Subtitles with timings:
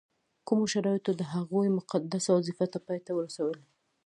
[0.47, 3.57] کومو شرایطو د هغوی مقدسه وظیفه پای ته ورسول.